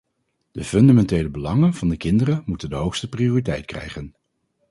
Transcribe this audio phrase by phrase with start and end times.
[0.51, 4.15] De fundamentele belangen van de kinderen moeten de hoogste prioriteit krijgen.